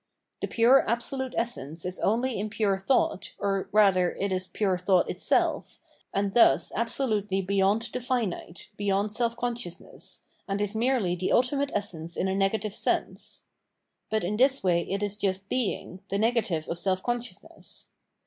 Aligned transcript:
The 0.41 0.47
puce 0.47 0.83
absolute 0.87 1.35
essence 1.37 1.85
is 1.85 1.99
only 1.99 2.39
in 2.39 2.49
pure 2.49 2.79
thought, 2.79 3.35
or 3.37 3.69
rather 3.71 4.13
it 4.15 4.31
is 4.31 4.47
pure 4.47 4.75
thought 4.79 5.07
itself, 5.07 5.79
and 6.11 6.33
thiis 6.33 6.71
absolutely 6.75 7.39
beyond 7.43 7.87
the 7.93 8.01
finite, 8.01 8.69
beyond 8.77 9.11
self 9.11 9.37
consciousness, 9.37 10.23
and 10.47 10.59
is 10.59 10.73
merely 10.73 11.13
the 11.13 11.31
ultimate 11.31 11.71
essence 11.75 12.17
in 12.17 12.27
a 12.27 12.33
negative 12.33 12.73
sense. 12.73 13.43
But 14.09 14.23
in 14.23 14.37
this 14.37 14.63
way 14.63 14.89
it 14.89 15.03
is 15.03 15.17
just 15.19 15.49
being, 15.49 16.01
the 16.09 16.17
negative 16.17 16.67
of 16.67 16.79
self 16.79 17.03
consciousness. 17.03 17.91